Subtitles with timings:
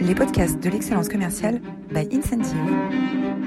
[0.00, 3.39] les podcasts de l'excellence commerciale by Incentive.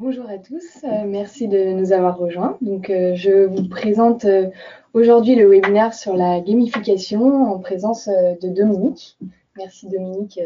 [0.00, 2.56] Bonjour à tous, euh, merci de nous avoir rejoints.
[2.62, 4.48] Donc, euh, je vous présente euh,
[4.94, 9.18] aujourd'hui le webinaire sur la gamification en présence de Dominique.
[9.58, 10.40] Merci Dominique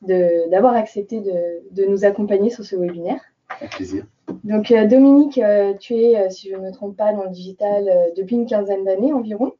[0.00, 3.20] d'avoir accepté de, nous accompagner sur ce webinaire.
[3.48, 4.06] Avec plaisir.
[4.44, 5.40] Donc, Dominique,
[5.80, 9.12] tu es, si je ne me trompe pas, dans le digital depuis une quinzaine d'années
[9.12, 9.54] environ.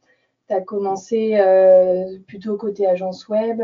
[0.49, 1.37] Tu as commencé
[2.29, 3.61] plutôt côté agence web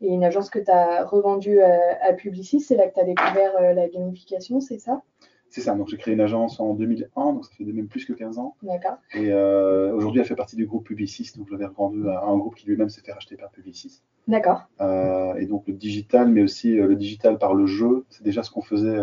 [0.00, 2.60] et une agence que tu as revendue à, Publicis.
[2.60, 5.02] C'est là que tu as découvert euh, la gamification, c'est ça?
[5.48, 5.74] C'est ça.
[5.74, 8.56] Donc, j'ai créé une agence en 2001, donc ça fait même plus que 15 ans.
[8.62, 8.98] D'accord.
[9.14, 11.32] Et euh, aujourd'hui, elle fait partie du groupe Publicis.
[11.36, 14.00] Donc, je l'avais revendu à un groupe qui lui-même s'est fait racheter par Publicis.
[14.28, 14.62] D'accord.
[14.80, 18.50] Euh, et donc, le digital, mais aussi le digital par le jeu, c'est déjà ce
[18.50, 18.98] qu'on faisait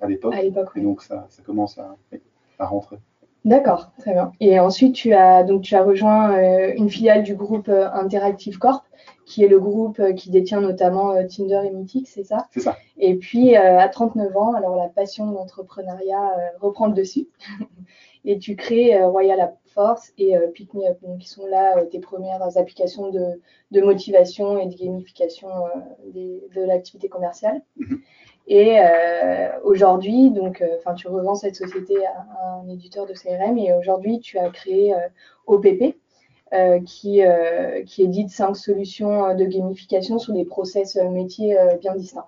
[0.00, 0.34] à l'époque.
[0.34, 1.96] À l'époque, Et donc, ça, ça commence à,
[2.58, 2.96] à rentrer.
[3.44, 4.32] D'accord, très bien.
[4.40, 6.36] Et ensuite, tu as, donc, tu as rejoint
[6.76, 8.84] une filiale du groupe Interactive Corp
[9.30, 12.48] qui est le groupe euh, qui détient notamment euh, Tinder et Mythic, c'est ça?
[12.50, 12.76] C'est ça.
[12.98, 17.28] Et puis, euh, à 39 ans, alors la passion de l'entrepreneuriat reprend le dessus.
[18.24, 22.00] et tu crées Royal App Force et Pick Me Up, donc qui sont là tes
[22.00, 25.48] premières applications de, motivation et de gamification
[26.12, 27.62] de l'activité commerciale.
[28.52, 28.78] Et
[29.62, 34.38] aujourd'hui, donc, enfin, tu revends cette société à un éditeur de CRM et aujourd'hui, tu
[34.38, 34.92] as créé
[35.46, 35.94] OPP,
[36.52, 41.94] euh, qui, euh, qui édite cinq solutions euh, de gamification sur des process métiers bien
[41.94, 42.26] distincts.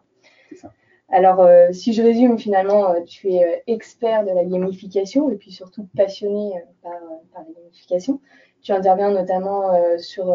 [1.08, 6.52] Alors, si je résume, finalement, tu es expert de la gamification et puis surtout passionné
[6.82, 6.92] par,
[7.34, 8.20] par, la gamification.
[8.62, 10.34] Tu interviens notamment sur,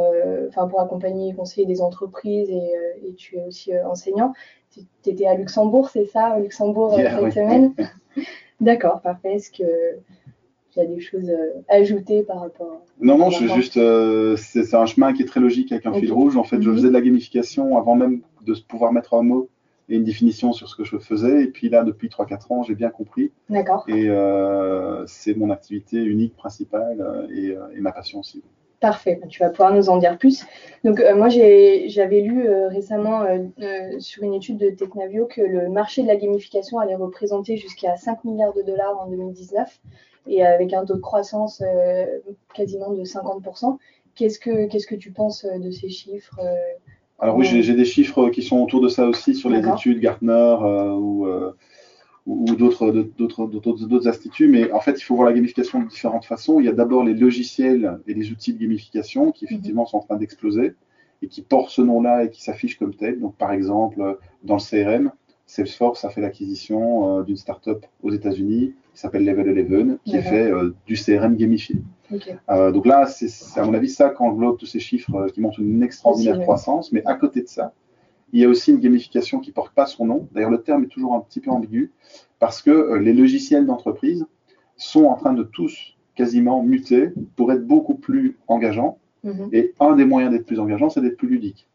[0.69, 2.73] pour accompagner et conseiller des entreprises et,
[3.07, 4.33] et tu es aussi enseignant.
[5.03, 7.73] Tu étais à Luxembourg, c'est ça, à Luxembourg cette semaine
[8.61, 9.33] D'accord, parfait.
[9.33, 9.63] Est-ce que
[10.77, 12.81] il y a des choses euh, ajoutées par rapport.
[13.01, 16.11] Non, non, je, juste, euh, c'est un chemin qui est très logique avec un fil
[16.11, 16.37] rouge.
[16.37, 16.75] En fait, je mhm.
[16.75, 19.49] faisais de la gamification avant même de pouvoir mettre un mot
[19.89, 21.43] et une définition sur ce que je faisais.
[21.43, 23.31] Et puis là, depuis 3-4 ans, j'ai bien compris.
[23.49, 23.85] D'accord.
[23.87, 28.43] Et euh, c'est mon activité unique, principale et, et, ma passion aussi.
[28.79, 30.45] Parfait, tu vas pouvoir nous en dire plus.
[30.83, 33.25] Donc moi j'avais lu récemment
[33.97, 38.23] sur une étude de Technavio que le marché de la gamification allait représenter jusqu'à 5
[38.23, 39.79] milliards de dollars en 2019
[40.27, 42.05] et avec un taux de croissance euh,
[42.53, 43.77] quasiment de 50%.
[44.15, 46.55] Qu'est-ce que, qu'est-ce que tu penses euh, de ces chiffres euh,
[47.19, 50.55] Alors oui, j'ai, des chiffres qui sont autour de ça aussi sur les études Gartner
[50.99, 51.27] ou,
[52.27, 56.25] ou d'autres, d'autres, d'autres, instituts, mais en fait, il faut voir la gamification de différentes
[56.25, 56.59] façons.
[56.59, 60.01] Il y a d'abord les logiciels et les outils de gamification qui effectivement sont en
[60.01, 60.75] train d'exploser
[61.21, 63.19] et qui portent ce nom-là et qui s'affichent comme tel.
[63.19, 65.11] Donc, par exemple, dans le CRM,
[65.45, 70.51] Salesforce a fait l'acquisition d'une startup aux États-Unis qui s'appelle Level 11, qui est fait
[70.51, 71.75] euh, du CRM gamifié.
[72.49, 75.59] Euh, donc là, c'est à mon avis ça qu'englobe tous ces chiffres euh, qui montrent
[75.59, 76.91] une extraordinaire croissance.
[76.91, 77.73] Mais à côté de ça,
[78.33, 80.27] il y a aussi une gamification qui porte pas son nom.
[80.31, 81.91] D'ailleurs, le terme est toujours un petit peu ambigu
[82.39, 84.25] parce que les logiciels d'entreprise
[84.75, 88.99] sont en train de tous quasiment muter pour être beaucoup plus engageants.
[89.23, 89.49] Mhm.
[89.53, 91.67] Et un des moyens d'être plus engageant, c'est d'être plus ludique.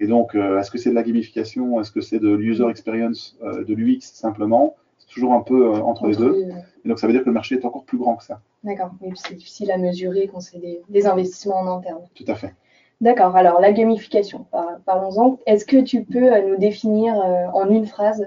[0.00, 1.80] Et donc, est-ce que c'est de la gamification?
[1.80, 4.76] Est-ce que c'est de l'user experience, de l'UX simplement?
[5.08, 6.48] Toujours un peu euh, entre, les deux.
[6.84, 8.40] Et donc ça veut dire que le marché est encore plus grand que ça.
[8.64, 12.02] D'accord, mais c'est difficile à mesurer quand c'est des, investissements en interne.
[12.14, 12.54] Tout à fait.
[13.02, 14.46] D'accord, alors la gamification,
[14.86, 15.38] parlons-en.
[15.46, 18.26] Est-ce que tu peux euh, nous définir euh, en une phrase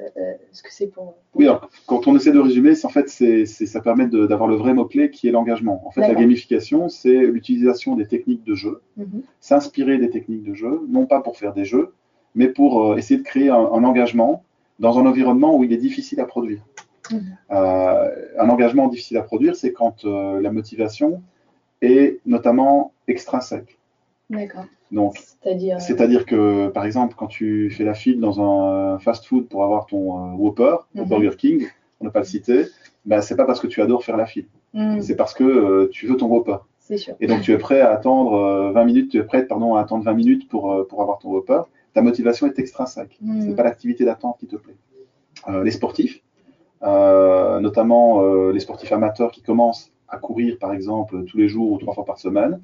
[0.52, 3.82] ce que c'est pour Oui, alors quand on essaie de résumer, en fait, c'est, ça
[3.82, 5.82] permet d'avoir le vrai mot-clé qui est l'engagement.
[5.86, 9.24] En fait, la gamification, c'est l'utilisation des techniques de jeu, mhm.
[9.40, 11.94] s'inspirer des techniques de jeu, non pas pour faire des jeux,
[12.36, 14.44] mais pour essayer de créer un engagement
[14.80, 16.62] dans un environnement où il est difficile à produire.
[17.12, 17.38] Mhm.
[17.52, 21.22] Euh, un engagement difficile à produire, c'est quand euh, la motivation
[21.82, 23.79] est notamment extrinsèque.
[24.30, 24.66] D'accord.
[24.92, 29.48] Donc, c'est-à-dire, euh, c'est-à-dire que, par exemple, quand tu fais la file dans un fast-food
[29.48, 31.08] pour avoir ton Whopper, au mhm.
[31.08, 31.68] Burger King,
[32.00, 32.66] on ne pas le citer,
[33.06, 35.02] bah, c'est pas parce que tu adores faire la file, mhm.
[35.02, 36.58] c'est parce que tu veux ton Whopper.
[36.80, 37.16] C'est sûr.
[37.20, 40.04] Et donc, tu es prêt à attendre 20 minutes, tu es prête, pardon, à attendre
[40.04, 41.62] 20 minutes pour, pour avoir ton Whopper
[41.94, 43.18] ta motivation est extrinsèque.
[43.22, 44.76] Ce n'est pas l'activité d'attente qui te plaît.
[45.48, 46.22] Euh, les sportifs,
[46.84, 51.72] euh, notamment euh, les sportifs amateurs qui commencent à courir, par exemple, tous les jours
[51.72, 52.62] ou trois fois par semaine,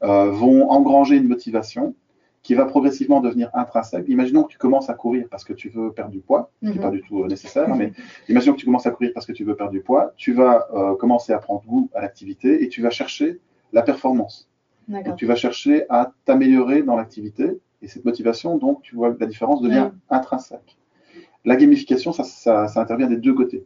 [0.00, 1.94] vont engranger une motivation
[2.42, 4.04] qui va progressivement devenir intrinsèque.
[4.08, 6.74] Imaginons que tu commences à courir parce que tu veux perdre du poids, ce n'est
[6.76, 6.80] mhm.
[6.80, 7.92] pas du tout nécessaire, mais
[8.28, 10.68] imaginons que tu commences à courir parce que tu veux perdre du poids, tu vas
[10.98, 13.40] commencer à prendre goût à l'activité et tu vas chercher
[13.72, 14.48] la performance.
[15.16, 19.60] tu vas chercher à t'améliorer dans l'activité et cette motivation, donc, tu vois, la différence
[19.60, 20.76] devient intrinsèque.
[21.44, 23.64] La gamification, ça, ça, intervient des deux côtés.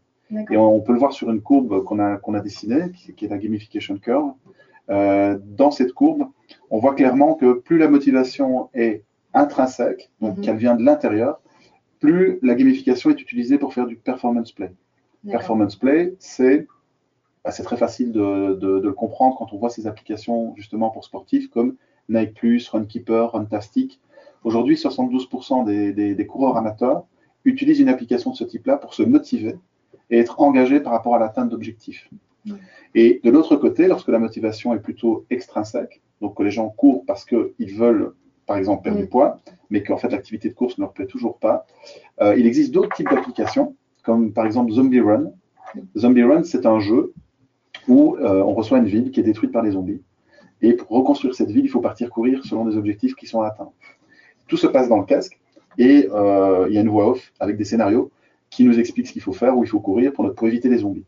[0.51, 3.29] Et on, peut le voir sur une courbe qu'on a, qu'on a dessinée, qui, est
[3.29, 4.33] la gamification curve.
[4.91, 6.29] Euh, dans cette courbe,
[6.71, 10.45] on voit clairement que plus la motivation est intrinsèque, donc mhm.
[10.45, 11.41] qu'elle vient de l'intérieur,
[12.01, 14.73] plus la gamification est utilisée pour faire du performance play.
[15.31, 16.67] Performance play, c'est
[17.45, 21.77] bah, très facile de, le comprendre quand on voit ces applications justement pour sportifs comme
[22.09, 24.01] Nike Plus, Runkeeper, Runtastic.
[24.43, 27.05] Aujourd'hui, 72% des, coureurs amateurs
[27.45, 29.57] utilisent une application de ce type-là pour se motiver
[30.11, 32.11] et être engagés par rapport à l'atteinte d'objectifs.
[32.95, 37.05] Et de l'autre côté, lorsque la motivation est plutôt extrinsèque, donc que les gens courent
[37.07, 38.13] parce qu'ils veulent,
[38.47, 41.39] par exemple, perdre du poids, mais qu'en fait l'activité de course ne leur plaît toujours
[41.39, 41.67] pas,
[42.21, 45.33] euh, il existe d'autres types d'applications, comme par exemple Zombie Run.
[45.97, 47.13] Zombie Run, c'est un jeu
[47.89, 50.03] où euh, on reçoit une ville qui est détruite par les zombies.
[50.61, 53.71] Et pour reconstruire cette ville, il faut partir courir selon des objectifs qui sont atteints.
[54.47, 55.39] Tout se passe dans le casque
[55.79, 58.11] et euh, il y a une voix off avec des scénarios
[58.51, 60.79] qui nous expliquent ce qu'il faut faire, où il faut courir pour, pour éviter les
[60.79, 61.05] zombies.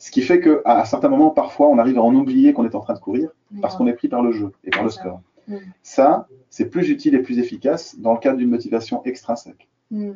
[0.00, 2.80] Ce qui fait qu'à certains moments, parfois, on arrive à en oublier qu'on est en
[2.80, 3.28] train de courir
[3.60, 5.20] parce qu'on est pris par le jeu et par le score.
[5.46, 5.56] Mm.
[5.82, 9.68] Ça, c'est plus utile et plus efficace dans le cadre d'une motivation extrinsèque.
[9.90, 10.12] Mm.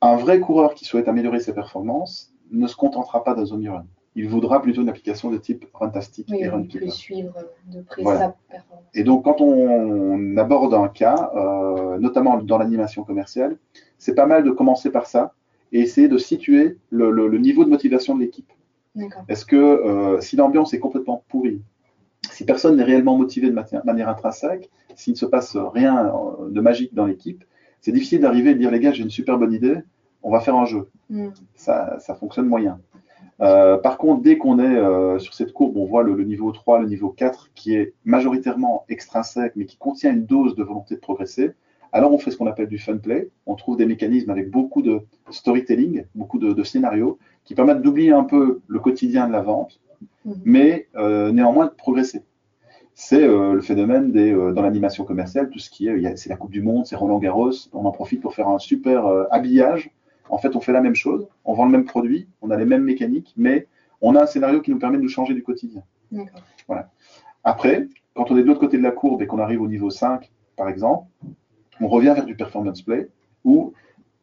[0.00, 3.84] Un vrai coureur qui souhaite améliorer ses performances ne se contentera pas d'un zombie run.
[4.14, 6.90] Il voudra plutôt une application de type Runtastic et Runkeeper.
[6.90, 7.34] suivre
[7.70, 8.86] de près sa performance.
[8.94, 13.58] Et donc, quand on aborde un cas, euh, notamment dans l'animation commerciale,
[13.98, 15.34] c'est pas mal de commencer par ça
[15.72, 18.50] et essayer de situer le niveau de motivation de l'équipe.
[19.28, 21.60] Est-ce que euh, si l'ambiance est complètement pourrie,
[22.30, 26.60] si personne n'est réellement motivé de manière intrinsèque, s'il ne se passe rien euh, de
[26.60, 27.44] magique dans l'équipe,
[27.80, 29.78] c'est difficile d'arriver et de dire les gars, j'ai une super bonne idée,
[30.22, 30.88] on va faire un jeu.
[31.10, 31.28] Mm.
[31.54, 32.80] Ça, fonctionne moyen.
[33.42, 36.86] Euh, par contre, dès qu'on est sur cette courbe, on voit le, niveau 3, le
[36.86, 41.52] niveau 4, qui est majoritairement extrinsèque, mais qui contient une dose de volonté de progresser.
[41.92, 43.30] Alors on fait ce qu'on appelle du fun play.
[43.46, 45.00] On trouve des mécanismes avec beaucoup de
[45.30, 49.80] storytelling, beaucoup de scénarios, qui permettent d'oublier un peu le quotidien de la vente,
[50.24, 50.34] mhm.
[50.44, 52.22] mais euh, néanmoins de progresser.
[52.94, 56.36] C'est euh, le phénomène des, euh, dans l'animation commerciale, tout ce qui est, c'est la
[56.36, 59.90] Coupe du Monde, c'est Roland Garros, on en profite pour faire un super habillage.
[60.28, 62.64] En fait, on fait la même chose, on vend le même produit, on a les
[62.64, 63.68] mêmes mécaniques, mais
[64.00, 65.82] on a un scénario qui nous permet de nous changer du quotidien.
[66.66, 66.90] Voilà.
[67.44, 69.90] Après, quand on est de l'autre côté de la courbe et qu'on arrive au niveau
[69.90, 71.06] 5, par exemple,
[71.80, 73.08] on revient vers du performance play,
[73.44, 73.72] où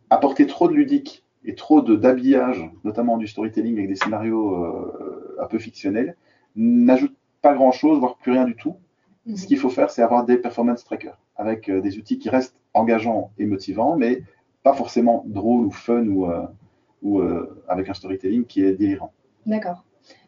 [0.09, 5.45] apporter trop de ludique et trop d'habillage, notamment du storytelling avec des scénarios euh, un
[5.47, 6.15] peu fictionnels,
[6.55, 8.75] n'ajoute pas grand-chose, voire plus rien du tout.
[9.25, 9.35] Mhm.
[9.35, 12.55] Ce qu'il faut faire, c'est avoir des performance trackers avec euh, des outils qui restent
[12.73, 14.23] engageants et motivants, mais
[14.61, 16.45] pas forcément drôles ou fun ou, euh,
[17.01, 17.21] ou
[17.67, 19.11] avec un storytelling qui est délirant.
[19.45, 19.83] D'accord.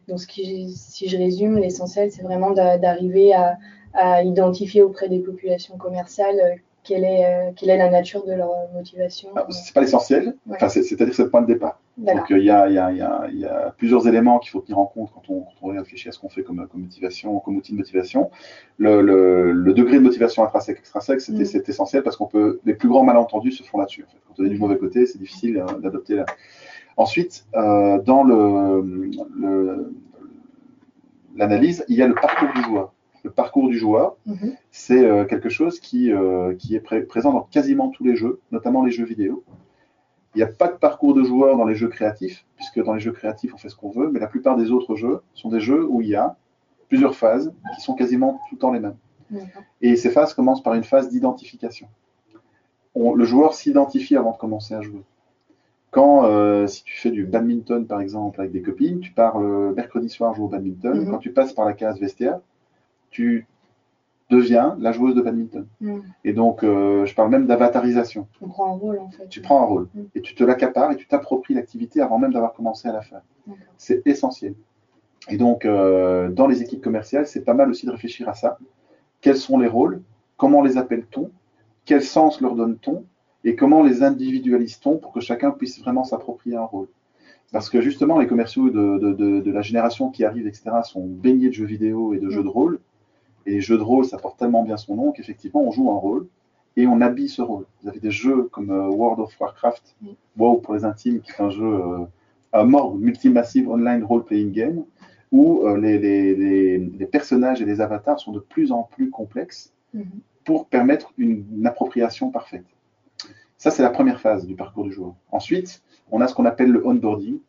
[0.09, 3.57] Donc, ce qui, si je résume, l'essentiel, c'est vraiment d'arriver à,
[3.93, 8.51] à, identifier auprès des populations commerciales quelle est, euh, quelle est la nature de leur
[8.73, 11.79] motivation ah, Ce n'est pas l'essentiel, c'est-à-dire que c'est le point de départ.
[11.97, 16.09] Donc il y, a, plusieurs éléments qu'il faut tenir en compte quand on, quand réfléchit
[16.09, 18.29] à ce qu'on fait comme, motivation, comme outil de motivation.
[18.77, 21.45] Le, degré de motivation intrinsèque, extrinsèque, mm.
[21.45, 24.05] c'est essentiel parce qu'on peut, les plus grands malentendus se font là-dessus.
[24.27, 26.15] Quand on est du mauvais côté, c'est difficile euh, d'adopter.
[26.15, 26.25] La...
[26.97, 28.23] Ensuite, euh, dans
[31.35, 32.94] l'analyse, il y a le parcours du joueur
[33.25, 34.55] le parcours du joueur, mhm.
[34.69, 38.85] c'est euh, quelque chose qui, euh, qui est présent dans quasiment tous les jeux, notamment
[38.85, 39.43] les jeux vidéo.
[40.35, 42.99] Il n'y a pas de parcours de joueur dans les jeux créatifs, puisque dans les
[42.99, 45.59] jeux créatifs, on fait ce qu'on veut, mais la plupart des autres jeux sont des
[45.59, 46.37] jeux où il y a
[46.87, 48.97] plusieurs phases qui sont quasiment tout le temps les mêmes.
[49.81, 51.87] Et ces phases commencent par une phase d'identification.
[52.95, 55.01] Le joueur s'identifie avant de commencer à jouer.
[55.89, 59.73] Quand, euh, si tu fais du badminton, par exemple, avec des copines, tu pars le
[59.73, 60.99] mercredi soir jouer au badminton.
[60.99, 61.09] Mhm.
[61.09, 62.39] Quand tu passes par la case vestiaire,
[63.15, 63.47] tu
[64.29, 65.65] deviens la joueuse de badminton.
[65.79, 65.99] Mm.
[66.25, 68.27] Et donc, euh, je parle même d'avatarisation.
[68.37, 69.29] Tu prends un rôle, en fait.
[69.29, 69.87] Tu prends un rôle.
[69.93, 70.01] Mm.
[70.15, 73.21] Et tu te l'accapares et tu t'appropries l'activité avant même d'avoir commencé à la faire.
[73.77, 74.55] C'est essentiel.
[75.29, 78.57] Et donc, euh, dans les équipes commerciales, c'est pas mal aussi de réfléchir à ça.
[79.21, 80.01] Quels sont les rôles?
[80.35, 81.31] Comment les appelle-t-on?
[81.85, 83.05] Quel sens leur donne-t-on?
[83.45, 86.87] Et comment les individualise-t-on pour que chacun puisse vraiment s'approprier un rôle?
[87.51, 91.53] Parce que justement, les commerciaux de, de, la génération qui arrive, etc., sont baignés de
[91.53, 92.79] jeux vidéo et de jeux de rôle.
[93.45, 95.97] Et les jeux de rôle, ça porte tellement bien son nom qu'effectivement, on joue un
[95.97, 96.27] rôle
[96.77, 97.65] et on habille ce rôle.
[97.81, 99.95] Vous avez des jeux comme euh, World of Warcraft,
[100.37, 102.05] WoW pour les intimes, qui est un jeu, euh,
[102.53, 104.83] un mort multi-massive online role-playing game,
[105.31, 109.73] où euh, les, les, les, personnages et les avatars sont de plus en plus complexes
[109.93, 110.05] mhm.
[110.43, 112.65] pour permettre une, appropriation parfaite.
[113.57, 115.15] Ça, c'est la première phase du parcours du joueur.
[115.31, 117.39] Ensuite, on a ce qu'on appelle le onboarding.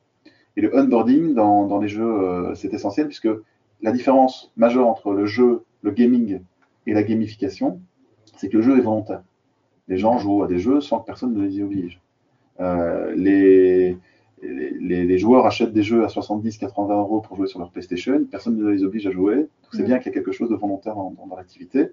[0.56, 3.28] Et le onboarding, dans, dans les jeux, c'est essentiel puisque
[3.82, 6.40] la différence majeure entre le jeu le gaming
[6.86, 7.80] et la gamification,
[8.36, 9.22] c'est que le jeu est volontaire.
[9.86, 12.00] Les gens jouent à des jeux sans que personne ne les y oblige.
[12.58, 13.96] Euh, les,
[14.42, 18.68] les, joueurs achètent des jeux à 70-80 euros pour jouer sur leur PlayStation, personne ne
[18.68, 19.46] les oblige à jouer.
[19.72, 21.90] C'est bien qu'il y a quelque chose de volontaire dans, l'activité.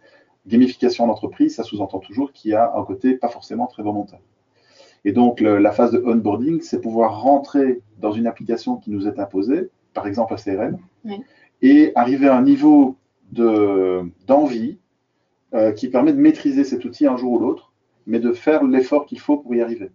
[0.48, 4.20] Gamification d'entreprise, ça sous-entend toujours qu'il y a un côté pas forcément très volontaire.
[5.06, 9.20] Et donc, la phase de onboarding, c'est pouvoir rentrer dans une application qui nous est
[9.20, 10.78] imposée, par exemple un CRM,
[11.62, 12.98] et arriver à un niveau
[13.34, 14.78] d'envie
[15.54, 17.74] euh, qui permet de maîtriser cet outil un jour ou l'autre,
[18.08, 19.92] mais de faire l'effort qu'il faut pour y arriver.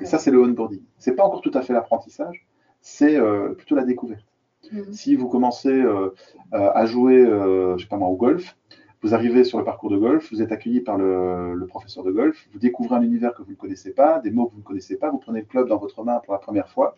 [0.00, 0.82] Et ça, c'est le onboarding.
[0.98, 2.46] Ce n'est pas encore tout à fait l'apprentissage,
[2.80, 4.26] c'est euh, plutôt la découverte.
[4.72, 4.92] Mhm.
[4.92, 6.10] Si vous commencez euh,
[6.52, 8.56] à jouer, je sais pas moi, au golf,
[9.02, 12.48] vous arrivez sur le parcours de golf, vous êtes accueilli par le, professeur de golf,
[12.52, 14.96] vous découvrez un univers que vous ne connaissez pas, des mots que vous ne connaissez
[14.96, 16.94] pas, vous prenez le club dans votre main pour la première fois.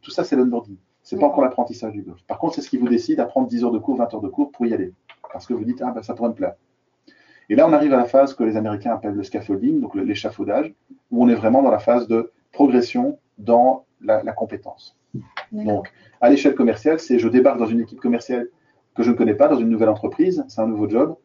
[0.00, 0.76] Tout ça, c'est l'onboarding.
[1.02, 2.22] Ce n'est pas encore l'apprentissage du golf.
[2.26, 4.20] Par contre, c'est ce qui vous décide à prendre 10 heures de cours, 20 heures
[4.20, 4.92] de cours pour y aller.
[5.32, 6.54] Parce que vous dites, ah ben ça pourrait me plaire.
[7.48, 10.72] Et là, on arrive à la phase que les Américains appellent le scaffolding, donc l'échafaudage,
[11.10, 14.96] où on est vraiment dans la phase de progression dans la, la compétence.
[15.50, 18.48] Donc, à l'échelle commerciale, c'est je débarque dans une équipe commerciale
[18.94, 21.16] que je ne connais pas, dans une nouvelle entreprise, c'est un nouveau job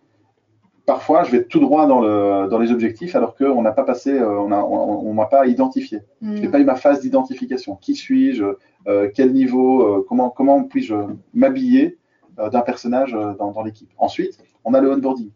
[0.87, 4.13] parfois, je vais tout droit dans, le, dans les objectifs alors qu'on n'a pas passé,
[4.13, 5.99] euh, on m'a pas identifié.
[6.21, 6.51] Je n'ai hmm.
[6.51, 7.75] pas eu ma phase d'identification.
[7.75, 8.45] Qui suis-je
[8.87, 10.95] euh, Quel niveau euh, Comment, comment puis-je
[11.33, 11.97] m'habiller
[12.37, 15.31] d'un personnage dans, dans l'équipe Ensuite, on a le onboarding.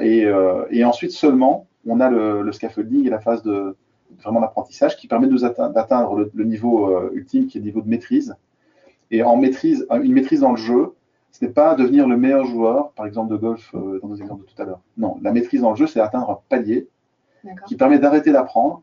[0.00, 0.26] Et,
[0.70, 3.76] et, ensuite seulement, on a le, le, scaffolding et la phase de
[4.22, 8.34] vraiment d'apprentissage qui permet d'atteindre le, le, niveau ultime qui est le niveau de maîtrise.
[9.10, 10.94] Et en maîtrise, une maîtrise dans le jeu,
[11.32, 14.44] ce n'est pas devenir le meilleur joueur, par exemple de golf euh, dans nos exemples
[14.44, 14.80] de tout à l'heure.
[14.96, 16.88] Non, la maîtrise dans le jeu, c'est atteindre un palier
[17.66, 18.82] qui permet d'arrêter d'apprendre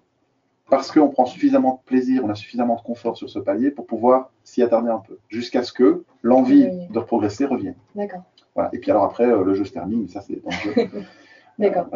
[0.70, 3.86] parce qu'on prend suffisamment de plaisir, on a suffisamment de confort sur ce palier pour
[3.86, 7.76] pouvoir s'y attarder un peu, jusqu'à ce que l'envie de progresser revienne.
[7.96, 8.22] D'accord.
[8.56, 8.70] Voilà.
[8.74, 10.90] Et puis alors après, euh, le jeu se termine, ça c'est dans le jeu.
[11.60, 11.88] D'accord.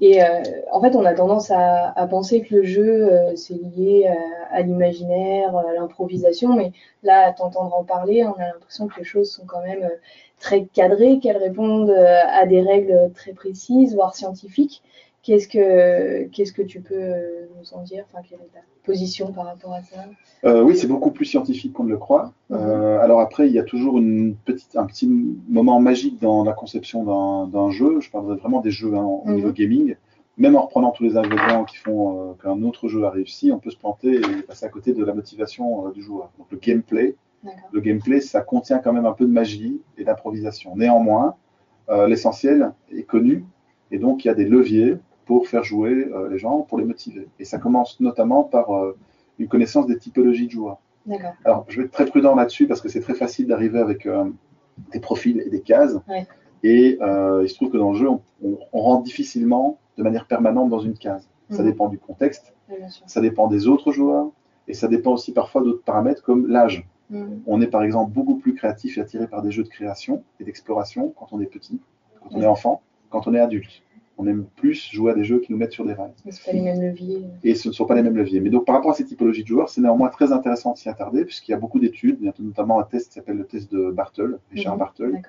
[0.00, 4.06] Et euh, en fait, on a tendance à, penser que le jeu, euh, c'est lié
[4.08, 4.14] euh,
[4.50, 9.04] à, l'imaginaire, à l'improvisation, mais là, à t'entendre en parler, on a l'impression que les
[9.04, 9.88] choses sont quand même
[10.40, 14.82] très cadrées, qu'elles répondent à des règles très précises, voire scientifiques.
[15.24, 17.12] Qu'est-ce que, qu'est-ce que tu peux
[17.58, 18.04] nous en dire?
[18.06, 20.62] Enfin, Quelle est ta position par rapport à ça?
[20.62, 22.32] Oui, c'est beaucoup plus scientifique qu'on ne le croit.
[22.50, 22.58] Mhm.
[22.58, 25.08] alors après, il y a toujours une petite, un petit
[25.48, 28.00] moment magique dans la conception d'un, jeu.
[28.00, 29.54] Je parlerai vraiment des jeux hein, au niveau mhm.
[29.54, 29.96] gaming.
[30.36, 33.58] Même en reprenant tous les ingrédients qui font euh, qu'un autre jeu a réussi, on
[33.58, 36.30] peut se planter et passer à côté de la motivation euh, du joueur.
[36.38, 37.14] Donc le gameplay,
[37.72, 40.74] le gameplay, ça contient quand même un peu de magie et d'improvisation.
[40.76, 41.36] Néanmoins,
[41.88, 43.44] euh, l'essentiel est connu
[43.90, 46.84] et donc il y a des leviers pour faire jouer euh, les gens, pour les
[46.84, 47.28] motiver.
[47.38, 48.96] Et ça commence notamment par euh,
[49.38, 50.78] une connaissance des typologies de joueurs.
[51.44, 54.24] Alors, je vais être très prudent là-dessus parce que c'est très facile d'arriver avec euh,
[54.92, 55.96] des profils et des cases.
[56.62, 58.08] Et il se trouve que dans le jeu,
[58.42, 61.28] on, rentre difficilement de manière permanente dans une case.
[61.50, 61.70] Ça mhm.
[61.70, 62.54] dépend du contexte,
[63.06, 64.30] ça dépend des autres joueurs,
[64.66, 66.88] et ça dépend aussi parfois d'autres paramètres comme l'âge.
[67.10, 67.42] Mhm.
[67.46, 70.44] On est par exemple beaucoup plus créatif et attiré par des jeux de création et
[70.44, 71.82] d'exploration quand on est petit,
[72.22, 73.82] quand on est enfant, quand on est adulte
[74.18, 76.12] on aime plus jouer à des jeux qui nous mettent sur des rails.
[76.24, 77.24] Mais ce pas les mêmes leviers.
[77.42, 78.40] Et ce ne sont pas les mêmes leviers.
[78.40, 80.88] Mais donc, par rapport à ces typologies de joueurs, c'est néanmoins très intéressant de s'y
[80.88, 84.38] attarder, puisqu'il y a beaucoup d'études, notamment un test qui s'appelle le test de Bartle,
[84.52, 84.78] Richard mhm.
[84.78, 85.22] Bartle,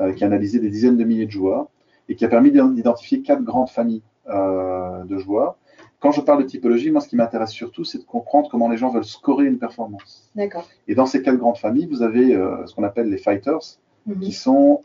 [0.00, 1.68] euh, qui a analysé des dizaines de milliers de joueurs
[2.08, 5.56] et qui a permis d'identifier quatre grandes familles euh, de joueurs.
[6.00, 8.76] Quand je parle de typologie, moi, ce qui m'intéresse surtout, c'est de comprendre comment les
[8.76, 10.30] gens veulent scorer une performance.
[10.34, 10.68] D'accord.
[10.86, 14.20] Et dans ces quatre grandes familles, vous avez euh, ce qu'on appelle les fighters, mhm.
[14.20, 14.82] qui sont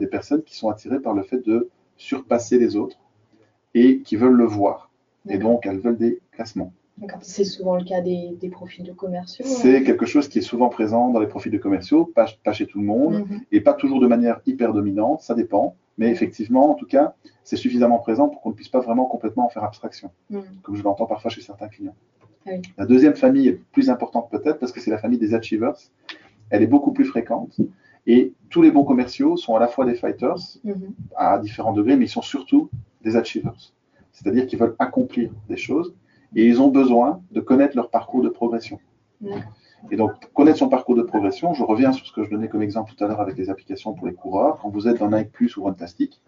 [0.00, 2.98] des personnes qui sont attirées par le fait de surpasser les autres
[3.74, 4.90] et qui veulent le voir.
[5.28, 6.72] Et donc, elles veulent des classements.
[7.20, 9.44] C'est souvent le cas des, profils de commerciaux.
[9.44, 12.78] C'est quelque chose qui est souvent présent dans les profils de commerciaux, pas, chez tout
[12.78, 13.40] le monde, mhm.
[13.52, 15.74] et pas toujours de manière hyper dominante, ça dépend.
[15.98, 19.46] Mais effectivement, en tout cas, c'est suffisamment présent pour qu'on ne puisse pas vraiment complètement
[19.46, 20.42] en faire abstraction, mhm.
[20.62, 21.94] comme je l'entends parfois chez certains clients.
[22.46, 25.76] Ah la deuxième famille est plus importante peut-être parce que c'est la famille des achievers.
[26.48, 27.58] Elle est beaucoup plus fréquente.
[28.06, 30.94] Et tous les bons commerciaux sont à la fois des fighters, mhm.
[31.16, 32.70] à différents degrés, mais ils sont surtout
[33.02, 33.72] des achievers.
[34.12, 35.94] C'est-à-dire qu'ils veulent accomplir des choses
[36.34, 38.78] et ils ont besoin de connaître leur parcours de progression.
[39.90, 42.62] Et donc, connaître son parcours de progression, je reviens sur ce que je donnais comme
[42.62, 44.58] exemple tout à l'heure avec les applications pour les coureurs.
[44.60, 46.20] Quand vous êtes dans Nike Plus ou Fantastic,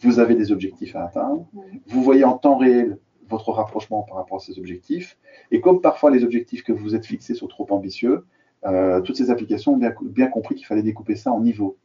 [0.00, 1.46] vous avez des objectifs à atteindre.
[1.86, 5.18] Vous voyez en temps réel votre rapprochement par rapport à ces objectifs.
[5.50, 8.24] Et comme parfois les objectifs que vous êtes fixés sont trop ambitieux,
[8.66, 11.76] euh, toutes ces applications ont bien, compris qu'il fallait découper ça en niveaux.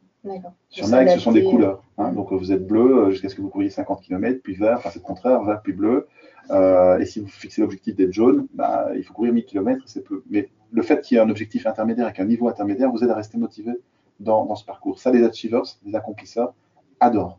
[0.68, 1.82] Sur Nike, ce sont des couleurs.
[1.98, 2.12] Hein.
[2.12, 4.90] Donc vous êtes bleu euh, jusqu'à ce que vous couriez 50 km, puis vert, enfin
[4.92, 6.08] c'est le contraire, vert puis bleu.
[6.50, 10.04] Euh, et si vous fixez l'objectif d'être jaune, bah, il faut courir 1000 km, c'est
[10.04, 10.22] peu.
[10.28, 13.10] Mais le fait qu'il y ait un objectif intermédiaire avec un niveau intermédiaire vous aide
[13.10, 13.72] à rester motivé
[14.20, 14.98] dans, ce parcours.
[14.98, 16.54] Ça, les achievers, les accomplisseurs,
[17.00, 17.38] adorent.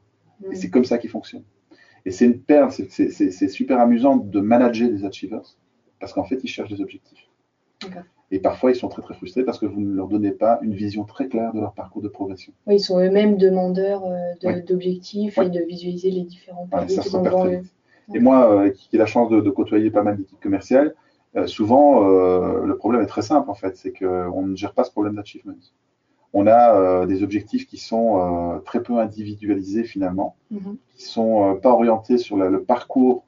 [0.52, 1.46] Et c'est comme ça qu'ils fonctionnent.
[2.06, 5.58] Et c'est une perle, c'est super amusant de manager des achievers,
[6.00, 7.28] parce qu'en fait, ils cherchent des objectifs.
[8.30, 10.74] Et parfois, ils sont très très frustrés parce que vous ne leur donnez pas une
[10.74, 12.52] vision très claire de leur parcours de progression.
[12.66, 17.22] Oui, ils sont eux-mêmes demandeurs euh, d'objectifs et de visualiser les différents paliers qui sont
[17.22, 17.62] devant eux.
[18.14, 20.94] Et moi, qui ai la chance de, côtoyer pas mal d'équipes commerciales,
[21.46, 25.16] souvent, le problème est très simple en fait, c'est qu'on ne gère pas ce problème
[25.16, 25.54] d'achievement
[26.34, 30.78] on a des objectifs qui sont très peu individualisés finalement, mm-hmm.
[30.96, 33.26] qui ne sont pas orientés sur le parcours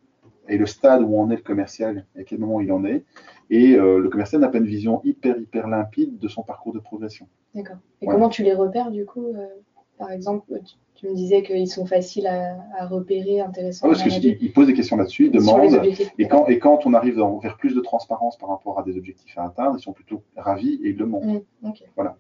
[0.48, 3.04] et le stade où en est le commercial, à quel moment il en est.
[3.50, 6.80] Et euh, le commercial n'a pas une vision hyper, hyper limpide de son parcours de
[6.80, 7.28] progression.
[7.56, 7.78] D'accord.
[8.02, 9.48] Et comment tu les repères du coup euh,
[9.98, 10.60] Par exemple,
[10.94, 13.88] tu, me disais qu'ils sont faciles à, repérer, intéressants.
[13.88, 15.82] Ah, parce qu'ils posent des questions là-dessus, ils demandent.
[16.20, 19.36] Et quand, et quand on arrive vers plus de transparence par rapport à des objectifs
[19.38, 21.42] à atteindre, ils sont plutôt ravis et ils le montrent.
[21.64, 22.18] Mmh, voilà.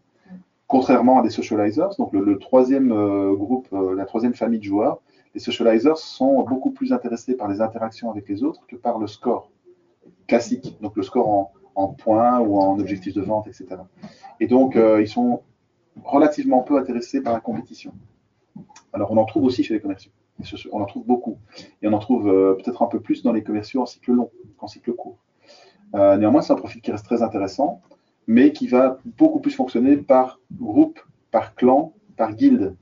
[0.65, 4.99] Contrairement à des socializers, donc le, troisième euh, groupe, la troisième famille de joueurs,
[5.33, 9.07] les socializers sont beaucoup plus intéressés par les interactions avec les autres que par le
[9.07, 9.49] score
[10.29, 13.67] classique, donc le score en, points ou en objectifs de vente, etc.
[14.39, 15.43] Et donc, euh, ils sont
[16.03, 17.93] relativement peu intéressés par la compétition.
[18.91, 20.11] Alors, on en trouve aussi chez les commerciaux.
[20.71, 21.37] On en trouve beaucoup.
[21.81, 24.29] Et on en trouve euh, peut-être un peu plus dans les commerciaux en cycle long
[24.57, 25.17] qu'en cycle court.
[25.95, 27.81] Euh, néanmoins, c'est un profil qui reste très intéressant,
[28.27, 30.99] mais qui va beaucoup plus fonctionner par groupe,
[31.31, 32.75] par clan, par guilde.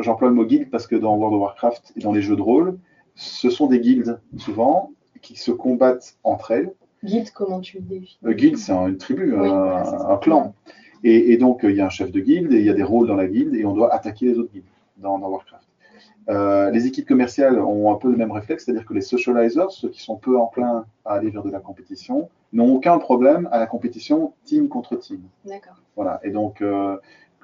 [0.00, 2.42] J'emploie le mot guilde parce que dans World of Warcraft et dans les jeux de
[2.42, 2.78] rôle,
[3.14, 4.90] ce sont des guildes souvent
[5.24, 6.72] qui se combattent entre elles.
[7.02, 8.18] Guilde, comment tu le définis?
[8.24, 10.54] Euh, Guilde, c'est une tribu, un, clan.
[11.02, 13.06] Et, donc, il y a un chef de guilde, et il y a des rôles
[13.06, 14.64] dans la guilde, et on doit attaquer les autres guildes
[14.96, 15.68] dans, Warcraft.
[16.30, 19.90] Euh, les équipes commerciales ont un peu le même réflexe, c'est-à-dire que les socializers, ceux
[19.90, 23.66] qui sont peu enclins à aller vers de la compétition, n'ont aucun problème à la
[23.66, 25.20] compétition team contre team.
[25.44, 25.82] D'accord.
[25.96, 26.20] Voilà.
[26.22, 26.96] Et donc, euh,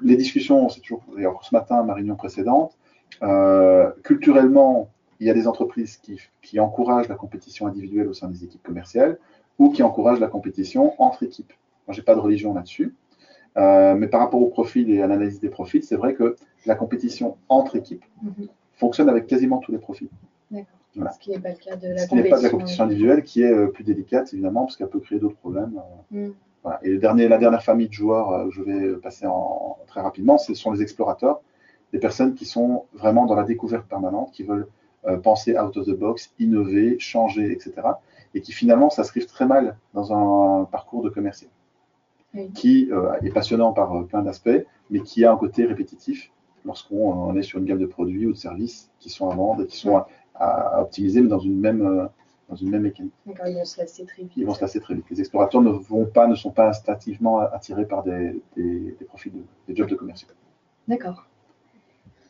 [0.02, 2.78] les discussions, c'est toujours, d'ailleurs ce matin, ma réunion précédente,
[3.22, 4.88] euh, culturellement,
[5.20, 8.62] il y a des entreprises qui, qui, encouragent la compétition individuelle au sein des équipes
[8.62, 9.18] commerciales
[9.58, 11.52] ou qui encouragent la compétition entre équipes.
[11.86, 12.94] Moi, je n'ai pas de religion là-dessus.
[13.56, 16.74] Euh, mais par rapport au profil et à l'analyse des profils, c'est vrai que la
[16.74, 18.48] compétition entre équipes mhm.
[18.72, 20.08] fonctionne avec quasiment tous les profils.
[20.50, 21.12] D'accord.
[21.12, 22.16] Ce qui n'est pas le cas de la compétition.
[22.16, 25.18] n'est pas de la compétition individuelle qui est plus délicate, évidemment, parce qu'elle peut créer
[25.18, 25.80] d'autres problèmes.
[26.10, 26.34] Mhm.
[26.82, 30.00] Et le dernier, la dernière famille de joueurs euh, que je vais passer en, très
[30.00, 31.40] rapidement, ce sont les explorateurs,
[31.92, 34.68] des personnes qui sont vraiment dans la découverte permanente, qui veulent
[35.06, 37.74] euh, penser out of the box, innover, changer, etc.
[38.34, 41.50] Et qui finalement s'inscrivent très mal dans un parcours de commercial,
[42.54, 46.30] qui euh, est passionnant par plein d'aspects, mais qui a un côté répétitif
[46.64, 49.66] lorsqu'on est sur une gamme de produits ou de services qui sont à vendre et
[49.66, 52.08] qui sont à optimiser, mais dans une même
[52.50, 53.12] dans une même mécanique.
[53.26, 54.32] D'accord, ils vont se lasser très vite.
[54.36, 55.04] Ils vont se lasser très vite.
[55.08, 59.32] Les explorateurs ne vont pas, ne sont pas instinctivement attirés par des, des, profils,
[59.68, 60.28] des jobs de commerciaux.
[60.88, 61.26] D'accord.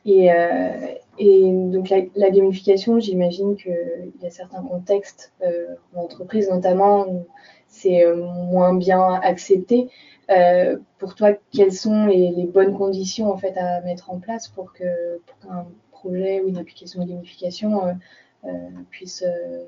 [0.06, 0.86] Et, euh,
[1.18, 7.26] et, donc la, gamification, j'imagine qu'il y a certains contextes euh, d'entreprise notamment où
[7.68, 9.88] c'est euh, moins bien accepté.
[10.30, 14.48] Euh, pour toi, quelles sont les, les, bonnes conditions en fait à mettre en place
[14.48, 17.98] pour que pour qu'un projet ou une application de gamification
[18.90, 19.22] puisse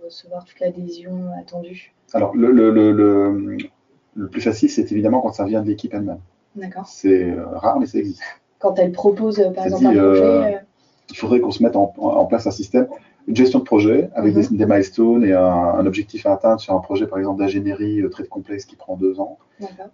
[0.04, 1.92] recevoir toute l'adhésion attendue?
[2.14, 3.56] Alors, le, le, le,
[4.14, 6.20] le plus facile, c'est évidemment quand ça vient de l'équipe elle-même.
[6.54, 6.86] D'accord.
[6.86, 8.22] C'est rare, mais ça existe.
[8.62, 10.58] Quand elle propose, par exemple, un projet.
[11.10, 12.86] il faudrait qu'on se mette en, en, place un système,
[13.26, 14.56] une gestion de projet avec des, mhm.
[14.56, 18.64] des, milestones et un, objectif à atteindre sur un projet, par exemple, d'ingénierie très complexe
[18.64, 19.38] qui prend deux ans.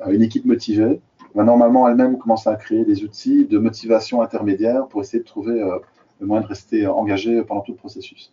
[0.09, 1.01] une équipe motivée
[1.35, 5.61] va normalement elle-même commencer à créer des outils de motivation intermédiaire pour essayer de trouver
[6.21, 8.33] le moyen de rester engagé pendant tout le processus.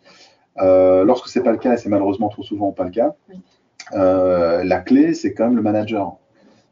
[0.58, 3.14] Euh, lorsque ce n'est pas le cas, et c'est malheureusement trop souvent pas le cas,
[3.92, 6.16] euh, la clé, c'est quand même le manager.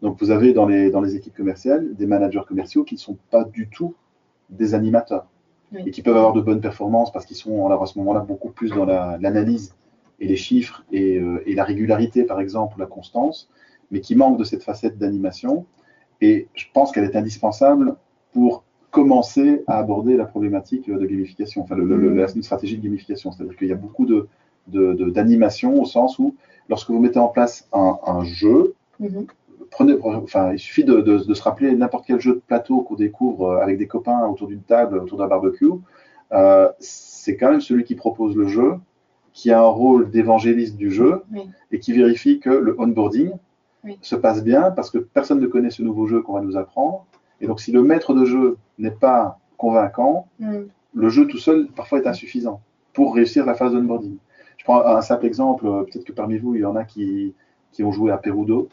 [0.03, 3.17] Donc, vous avez dans les, dans les équipes commerciales des managers commerciaux qui ne sont
[3.31, 3.95] pas du tout
[4.51, 5.27] des animateurs
[5.75, 8.51] et qui peuvent avoir de bonnes performances parce qu'ils sont alors, à ce moment-là beaucoup
[8.51, 9.75] plus dans l'analyse
[10.21, 13.49] et les chiffres et, euh, et, la régularité, par exemple, la constance,
[13.91, 15.67] mais qui manquent de cette facette d'animation.
[16.21, 17.97] Et je pense qu'elle est indispensable
[18.33, 22.17] pour commencer à aborder la problématique de gamification, enfin le, mm.
[22.17, 23.33] la stratégie de gamification.
[23.33, 24.29] C'est-à-dire qu'il y a beaucoup de,
[25.11, 26.37] d'animation au sens où
[26.69, 29.27] lorsque vous mettez en place un, jeu, mm-hmm.
[29.71, 33.63] Prenez, enfin, il suffit de, se rappeler n'importe quel jeu de plateau qu'on découvre euh,
[33.63, 35.71] avec des copains autour d'une table, autour d'un barbecue.
[36.33, 38.75] Euh, c'est quand même celui qui propose le jeu,
[39.33, 41.23] qui a un rôle d'évangéliste du jeu
[41.73, 43.33] et qui vérifie que le onboarding
[44.01, 47.05] se passe bien parce que personne ne connaît ce nouveau jeu qu'on va nous apprendre
[47.41, 50.61] et donc, si le maître de jeu n'est pas convaincant, mm.
[50.95, 52.61] le jeu tout seul parfois est insuffisant
[52.93, 54.17] pour réussir la phase d'onboarding.
[54.57, 57.35] Je prends un simple exemple, euh, peut-être que parmi vous, il y en a qui,
[57.73, 58.69] qui ont joué à Perudo.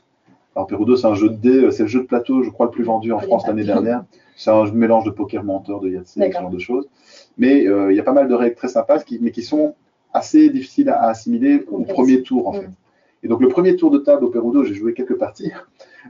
[0.55, 2.65] Alors, Perudo, c'est un jeu de dés, euh, c'est le jeu de plateau, je crois,
[2.65, 4.03] le plus vendu en France l'année dernière.
[4.35, 6.89] C'est un mélange de poker menteur, de Yahtzee, ce genre de choses.
[7.37, 9.75] Mais euh, il y a pas mal de règles très sympas, qui, mais qui sont
[10.13, 12.61] assez difficiles à, assimiler au premier tour, en mm.
[12.61, 12.69] fait.
[13.23, 15.51] Et donc, le premier tour de table au Perudo, j'ai joué quelques parties.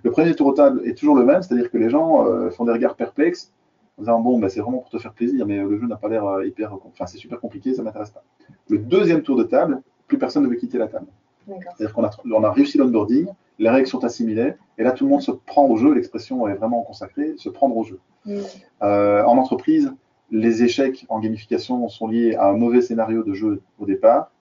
[0.03, 2.63] Le premier tour de table est toujours le même, c'est-à-dire que les gens euh, font
[2.63, 3.51] des regards perplexes.
[3.97, 6.07] en disant bon, bah, c'est vraiment pour te faire plaisir, mais le jeu n'a pas
[6.07, 6.73] l'air hyper.
[6.73, 8.23] Enfin, c'est super compliqué, ça m'intéresse pas.
[8.69, 11.07] Le deuxième tour de table, plus personne ne veut quitter la table.
[11.45, 13.27] C'est-à-dire qu'on a, on a réussi l'onboarding,
[13.61, 16.55] les règles sont assimilées, et là tout le monde se prend au jeu, l'expression est
[16.55, 17.99] vraiment consacrée, se prendre au jeu.
[18.25, 18.39] Mm.
[18.81, 19.93] Euh, en entreprise,
[20.31, 24.31] les échecs en gamification sont liés à un mauvais scénario de jeu au départ,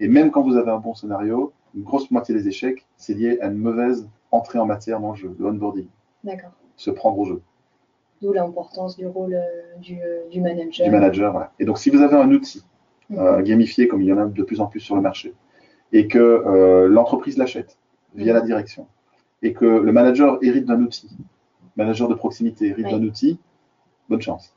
[0.00, 3.38] et même quand vous avez un bon scénario, une grosse moitié des échecs, c'est lié
[3.40, 5.86] à une mauvaise entrée en matière dans le jeu, le onboarding.
[6.22, 6.50] D'accord.
[6.76, 7.40] Se prendre au jeu.
[8.20, 9.40] D'où l'importance du rôle euh,
[9.90, 10.86] euh, du, manager.
[10.86, 11.52] Du manager, voilà.
[11.58, 12.64] Et donc, si vous avez un outil
[13.08, 13.42] mm.
[13.42, 15.34] gamifié, comme il y en a de plus en plus sur le marché,
[15.92, 17.78] et que euh, l'entreprise l'achète
[18.14, 18.86] via la direction
[19.42, 21.08] et que le manager hérite d'un outil,
[21.76, 23.38] manager de proximité hérite d'un outil,
[24.08, 24.54] bonne chance.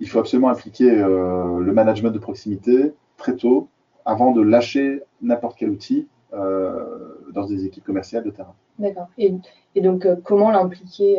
[0.00, 3.68] Il faut absolument appliquer euh, le management de proximité très tôt
[4.04, 8.54] avant de lâcher n'importe quel outil euh, dans des équipes commerciales de terrain.
[8.78, 9.08] D'accord.
[9.18, 9.34] Et,
[9.74, 11.18] et, donc, comment l'impliquer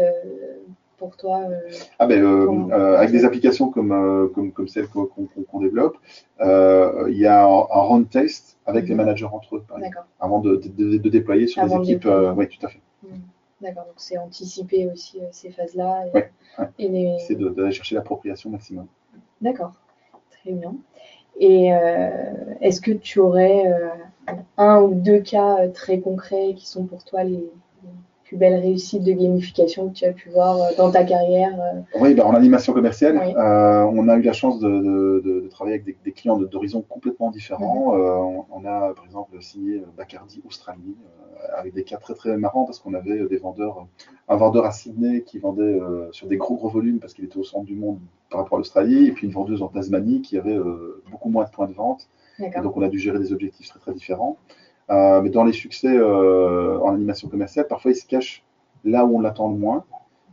[0.97, 1.59] pour toi euh,
[1.99, 5.97] ah ben, euh, euh, Avec des applications comme, comme, comme celles qu'on développe,
[6.39, 8.97] il y a un, round test avec les mhm.
[8.97, 9.63] managers entre eux,
[10.19, 12.07] avant de, de, déployer sur les équipes.
[12.35, 12.81] oui, tout à fait.
[13.03, 13.21] Mhm.
[13.61, 16.05] D'accord, donc c'est anticiper aussi ces phases-là.
[16.77, 18.87] Et, C'est d'aller chercher l'appropriation maximum.
[19.41, 19.73] D'accord,
[20.29, 20.75] très bien.
[21.39, 21.71] Et
[22.61, 23.63] est-ce que tu aurais
[24.57, 27.49] un ou deux cas très concrets qui sont pour toi les,
[28.35, 31.99] plus belle réussite de gamification que tu as pu voir euh, dans ta carrière euh
[31.99, 36.11] Oui, bah, en animation commerciale, euh, on a eu la chance de, travailler avec des,
[36.11, 37.95] clients d'horizons complètement différents.
[37.95, 38.43] Mhm.
[38.51, 40.95] on, a par exemple signé Bacardi Australie
[41.57, 43.87] avec des cas très très marrants parce qu'on avait des vendeurs,
[44.27, 45.79] un vendeur à Sydney qui vendait
[46.11, 48.59] sur des gros gros volumes parce qu'il était au centre du monde par rapport à
[48.59, 50.57] l'Australie et puis une vendeuse en Tasmanie qui avait
[51.11, 52.09] beaucoup moins de points de vente.
[52.61, 54.37] donc on a dû gérer des objectifs très très différents.
[54.91, 58.43] Euh, mais dans les succès euh, en animation commerciale, parfois ils se cachent
[58.83, 59.83] là où on l'attend le moins.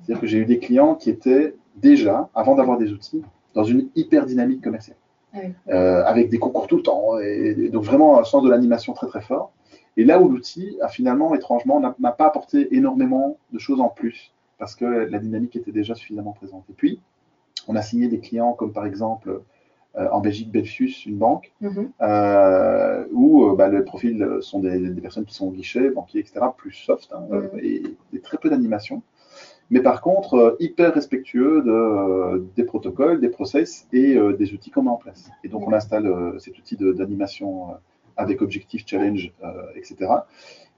[0.03, 3.23] C'est-à-dire que j'ai eu des clients qui étaient déjà, avant d'avoir des outils,
[3.55, 4.97] dans une hyper dynamique commerciale.
[5.35, 5.38] Ah
[5.69, 9.07] euh, avec des concours tout le temps, et, donc vraiment un sens de l'animation très
[9.07, 9.53] très fort.
[9.97, 14.35] Et là où l'outil a finalement, étrangement, n'a pas apporté énormément de choses en plus,
[14.59, 16.65] parce que la dynamique était déjà suffisamment présente.
[16.69, 17.01] Et puis,
[17.67, 19.41] on a signé des clients comme par exemple
[19.95, 21.91] en Belgique, Belfius, une banque, mhm.
[22.01, 26.73] euh, où euh, bah, le profil sont des, personnes qui sont guichets, banquiers, etc., plus
[26.73, 27.61] soft, hein, mhm.
[27.63, 29.03] et, très peu d'animation.
[29.71, 34.91] Mais par contre, hyper respectueux de, des protocoles, des process et des outils qu'on met
[34.91, 35.31] en place.
[35.45, 37.69] Et donc, on installe cet outil d'animation
[38.19, 39.33] avec objectif, challenge,
[39.75, 40.11] etc.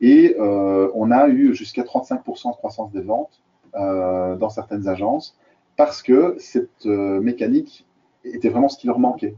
[0.01, 5.37] Et on a eu jusqu'à 35% de croissance des ventes dans certaines agences
[5.77, 7.85] parce que cette mécanique
[8.25, 9.37] était vraiment ce qui leur manquait.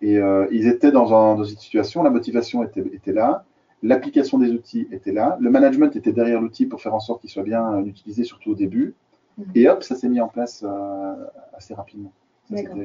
[0.00, 3.44] Et euh, ils étaient dans, une situation, la motivation était, était là,
[3.82, 7.30] l'application des outils était là, le management était derrière l'outil pour faire en sorte qu'il
[7.30, 8.94] soit bien euh, utilisé, surtout au début.
[9.38, 9.46] Mhm.
[9.54, 11.14] Et hop, ça s'est mis en place euh,
[11.54, 12.12] assez rapidement.
[12.50, 12.76] D'accord.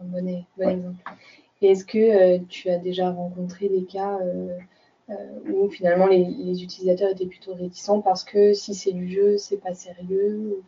[0.00, 0.96] un bon, exemple.
[1.62, 4.58] Et est-ce que tu as déjà rencontré des cas euh,
[5.52, 9.74] où finalement les, utilisateurs étaient plutôt réticents parce que si c'est du jeu, c'est pas
[9.74, 10.62] sérieux.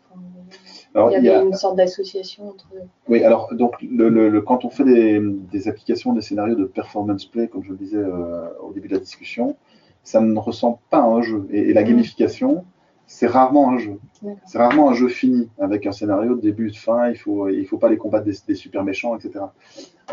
[0.95, 2.69] il y avait une sorte d'association entre.
[3.09, 7.65] Oui, alors donc le, quand on fait des, applications, des scénarios de performance play, comme
[7.65, 9.57] je le disais euh, au début de la discussion,
[10.03, 11.47] ça ne ressemble pas à un jeu.
[11.51, 11.89] Et, la mm.
[11.89, 12.65] gamification,
[13.07, 13.99] c'est rarement un jeu.
[14.47, 17.09] C'est rarement un jeu fini avec un scénario de début, de fin.
[17.09, 19.47] Il faut, il faut pas les combattre des, super méchants, etc.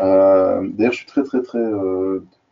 [0.00, 1.58] Euh, d'ailleurs, je suis très, très, très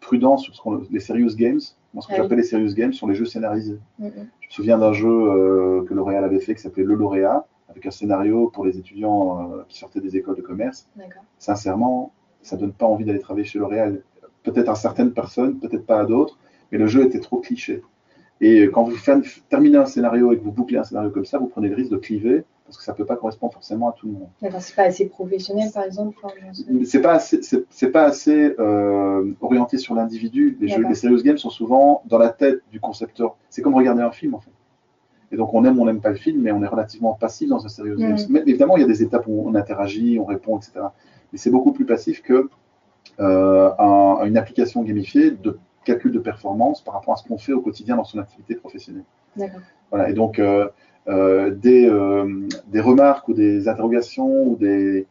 [0.02, 1.60] prudent sur ce les serious games.
[1.94, 3.78] Moi, ce que ah j'appelle les serious games sont les jeux scénarisés.
[3.98, 7.86] Je me souviens d'un jeu euh, que L'Oréal avait fait qui s'appelait Le Lauréat, avec
[7.86, 10.88] un scénario pour les étudiants euh, qui sortaient des écoles de commerce.
[11.38, 12.12] Sincèrement,
[12.42, 14.02] ça donne pas envie d'aller travailler chez L'Oréal.
[14.42, 16.38] Peut-être à certaines personnes, peut-être pas à d'autres,
[16.70, 17.82] mais le jeu était trop cliché.
[18.40, 18.96] Et quand vous
[19.48, 21.92] terminez un scénario et que vous bouclez un scénario comme ça, vous prenez le risque
[21.92, 24.28] de cliver parce que ça ne peut pas correspondre forcément à tout le monde.
[24.60, 26.16] C'est pas assez professionnel, par exemple
[26.84, 30.56] C'est pas assez, c'est, pas assez euh, orienté sur l'individu.
[30.58, 33.36] Les, jeux, les serious games sont souvent dans la tête du concepteur.
[33.50, 34.50] C'est comme regarder un film, en fait.
[35.32, 37.50] Et donc, on aime ou on n'aime pas le film, mais on est relativement passif
[37.50, 38.16] dans un serious game.
[38.30, 40.72] Mais évidemment, il y a des étapes où on interagit, on répond, etc.
[41.32, 42.48] Mais c'est beaucoup plus passif que
[43.20, 43.70] euh,
[44.24, 47.96] une application gamifiée de calcul de performance par rapport à ce qu'on fait au quotidien
[47.96, 49.04] dans son activité professionnelle.
[49.90, 50.68] Voilà, et donc, euh,
[51.06, 55.06] des, euh, des, remarques ou des interrogations ou des,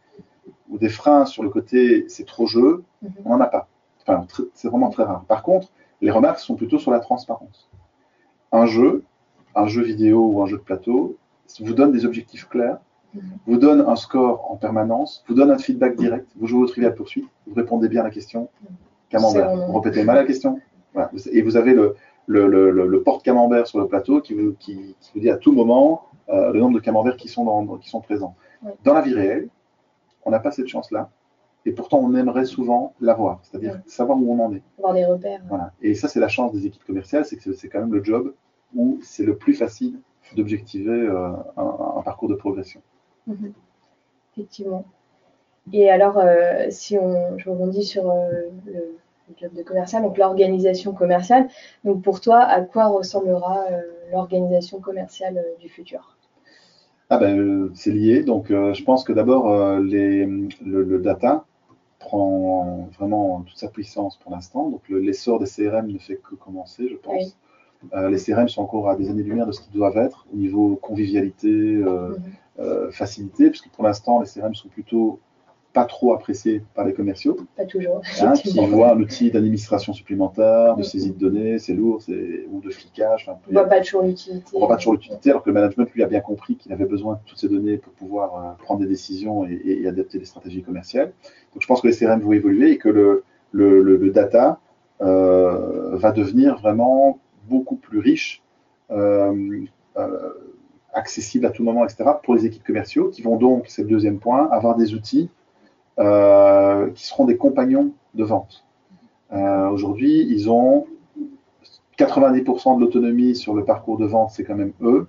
[0.70, 3.10] ou des freins sur le côté c'est trop jeu, mhm.
[3.24, 3.68] on n'en a pas.
[4.00, 5.24] Enfin, c'est vraiment très rare.
[5.28, 5.68] Par contre,
[6.00, 7.68] les remarques sont plutôt sur la transparence.
[8.50, 9.04] Un jeu,
[9.54, 11.16] un jeu vidéo ou un jeu de plateau,
[11.60, 12.78] vous donne des objectifs clairs,
[13.14, 13.22] mhm.
[13.46, 16.94] vous donne un score en permanence, vous donne un feedback direct, vous jouez au trivial
[16.94, 18.76] poursuite, vous répondez bien à la question, mhm.
[19.10, 20.58] camembert, vous répétez mal la question,
[21.30, 25.36] et vous avez le, le, porte-camembert sur le plateau qui vous, qui, vous, dit à
[25.36, 28.36] tout moment euh, le nombre de camemberts qui sont, dans, qui sont présents.
[28.84, 29.48] Dans la vie réelle,
[30.24, 31.10] on n'a pas cette chance-là.
[31.64, 34.62] Et pourtant, on aimerait souvent l'avoir, c'est-à-dire savoir où on en est.
[34.78, 35.40] Avoir des repères.
[35.48, 35.72] Voilà.
[35.80, 38.34] Et ça, c'est la chance des équipes commerciales, c'est que c'est quand même le job
[38.74, 39.98] où c'est le plus facile
[40.34, 42.80] d'objectiver euh, un, parcours de progression.
[43.26, 43.52] Mhm.
[44.32, 44.84] Effectivement.
[45.72, 48.48] Et alors, euh, si on, je rebondis sur euh,
[49.40, 51.48] le, job de commercial, donc l'organisation commerciale,
[51.84, 53.64] donc pour toi, à quoi ressemblera
[54.10, 56.16] l'organisation commerciale du futur?
[57.10, 58.22] Ah ben, c'est lié.
[58.22, 61.44] Donc, je pense que d'abord, le, le, data,
[61.98, 64.68] prend vraiment toute sa puissance pour l'instant.
[64.68, 67.36] Donc l'essor des CRM ne fait que commencer, je pense.
[67.94, 70.76] Euh, les CRM sont encore à des années-lumière de ce qu'ils doivent être au niveau
[70.76, 72.16] convivialité, euh, mhm.
[72.60, 75.18] euh, facilité, puisque pour l'instant, les CRM sont plutôt
[75.72, 77.36] pas trop appréciés par les commerciaux.
[77.56, 78.02] Pas toujours.
[78.20, 82.02] Hein, qui voient un outil d'administration supplémentaire, de saisie de données, c'est lourd,
[82.50, 83.28] ou de flicage.
[83.28, 84.50] on ne voit pas toujours l'utilité.
[84.54, 86.84] On voit pas toujours l'utilité, alors que le management, lui, a bien compris qu'il avait
[86.84, 90.62] besoin de toutes ces données pour pouvoir euh, prendre des décisions et, adapter des stratégies
[90.62, 91.12] commerciales.
[91.52, 94.60] Donc je pense que les CRM vont évoluer et que le, le, data
[95.00, 98.42] euh, va devenir vraiment beaucoup plus riche.
[98.90, 99.66] Euh,
[100.94, 104.18] accessible à tout moment, etc., pour les équipes commerciaux, qui vont donc, c'est le deuxième
[104.18, 105.30] point, avoir des outils
[105.98, 108.64] euh, qui seront des compagnons de vente.
[109.32, 110.86] Euh, aujourd'hui, ils ont
[111.98, 115.06] 90% de l'autonomie sur le parcours de vente, c'est quand même eux.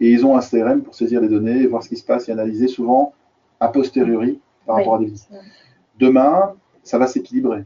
[0.00, 2.32] Et ils ont un CRM pour saisir les données, voir ce qui se passe et
[2.32, 3.12] analyser souvent
[3.60, 5.30] a posteriori par rapport à des visites.
[5.98, 7.64] Demain, ça va s'équilibrer.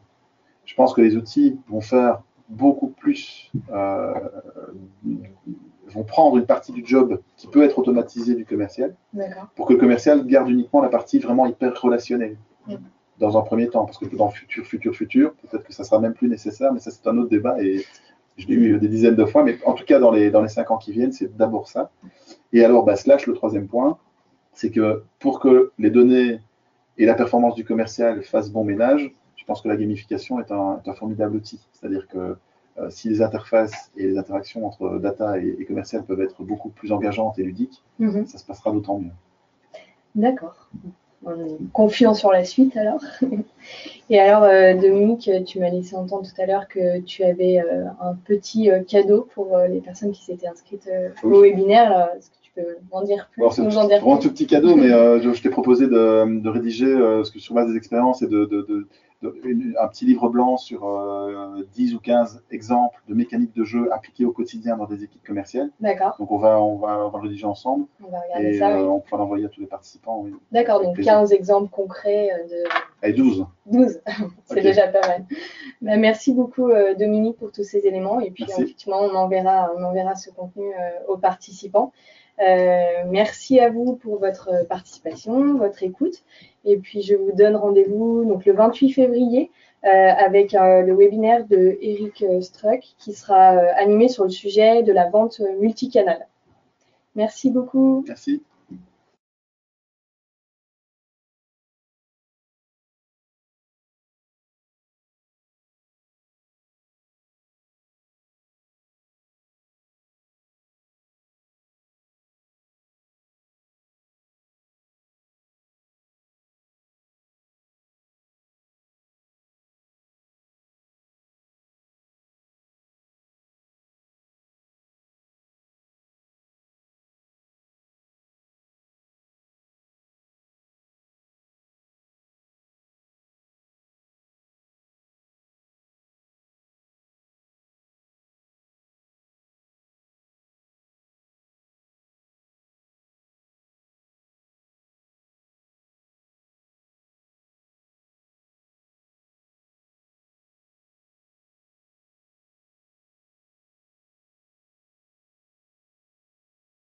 [0.64, 4.14] Je pense que les outils vont faire beaucoup plus, euh,
[5.88, 8.94] vont prendre une partie du job qui peut être automatisé du commercial,
[9.54, 12.36] pour que le commercial garde uniquement la partie vraiment hyper relationnelle
[13.18, 16.00] dans un premier temps, parce que dans le futur, futur, futur, peut-être que ça sera
[16.00, 17.84] même plus nécessaire, mais ça c'est un autre débat et
[18.36, 20.48] je l'ai eu des dizaines de fois, mais en tout cas dans les, dans les
[20.48, 21.90] cinq ans qui viennent, c'est d'abord ça.
[22.52, 23.98] Et alors, bah, slash, le troisième point,
[24.52, 26.40] c'est que pour que les données
[26.98, 30.80] et la performance du commercial fassent bon ménage, je pense que la gamification est un,
[30.94, 31.60] formidable outil.
[31.72, 32.36] C'est-à-dire que
[32.78, 36.92] euh, si les interfaces et les interactions entre data et, commercial peuvent être beaucoup plus
[36.92, 38.26] engageantes et ludiques, mm-hmm.
[38.26, 39.12] ça se passera d'autant mieux.
[40.14, 40.70] D'accord
[41.72, 43.00] confiant sur la suite alors.
[44.10, 47.86] Et alors, euh, Dominique, tu m'as laissé entendre tout à l'heure que tu avais euh,
[48.00, 50.88] un petit euh, cadeau pour les personnes qui s'étaient inscrites
[51.22, 52.10] au webinaire.
[52.16, 54.88] Est-ce que tu peux m'en dire plus C'est un tout petit cadeau, mais
[55.22, 58.86] je, t'ai proposé de, rédiger ce que sur base des expériences et de,
[59.78, 60.80] un petit livre blanc sur
[61.74, 65.24] 10 euh, ou 15 exemples de mécaniques de jeu appliquées au quotidien dans des équipes
[65.24, 65.70] commerciales.
[65.80, 66.16] D'accord.
[66.18, 67.86] Donc on va, on va, le rédiger ensemble.
[68.04, 68.76] On va regarder et ça.
[68.76, 70.26] Euh, on pourra l'envoyer à tous les participants.
[70.52, 73.08] D'accord, donc 15 exemples concrets euh, de.
[73.08, 73.46] Et 12.
[73.66, 74.00] 12,
[74.44, 75.24] c'est déjà pas mal.
[75.82, 78.20] Bah, merci beaucoup Dominique pour tous ces éléments.
[78.20, 80.72] Et puis effectivement, on enverra, on enverra ce contenu
[81.08, 81.92] aux participants.
[82.40, 86.24] Euh, merci à vous pour votre participation, votre écoute.
[86.64, 89.50] Et puis, je vous donne rendez-vous donc le 28 février
[89.84, 94.92] euh, avec euh, le webinaire de Eric Struck qui sera animé sur le sujet de
[94.92, 96.26] la vente multicanale.
[97.14, 98.04] Merci beaucoup.
[98.08, 98.42] Merci.